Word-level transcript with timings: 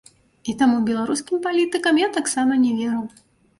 І 0.51 0.55
таму 0.61 0.79
беларускім 0.87 1.37
палітыкам 1.45 2.01
я 2.05 2.11
таксама 2.19 2.61
не 2.65 2.75
веру. 2.83 3.07